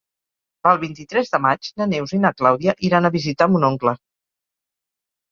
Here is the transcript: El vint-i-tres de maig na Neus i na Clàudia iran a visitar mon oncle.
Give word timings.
El 0.69 0.77
vint-i-tres 0.83 1.27
de 1.33 1.39
maig 1.45 1.67
na 1.81 1.85
Neus 1.91 2.13
i 2.17 2.19
na 2.23 2.31
Clàudia 2.39 2.73
iran 2.89 3.09
a 3.09 3.11
visitar 3.17 3.49
mon 3.57 3.67
oncle. 3.69 3.93